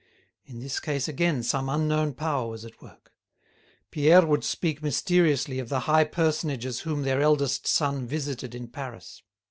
In 0.47 0.61
this 0.61 0.79
case 0.79 1.07
again 1.07 1.43
some 1.43 1.69
unknown 1.69 2.15
power 2.15 2.49
was 2.49 2.65
at 2.65 2.81
work. 2.81 3.13
Pierre 3.91 4.25
would 4.25 4.43
speak 4.43 4.81
mysteriously 4.81 5.59
of 5.59 5.69
the 5.69 5.81
high 5.81 6.05
personages 6.05 6.79
whom 6.79 7.03
their 7.03 7.21
eldest 7.21 7.67
son 7.67 8.07
visited 8.07 8.55
in 8.55 8.67
Paris. 8.69 9.21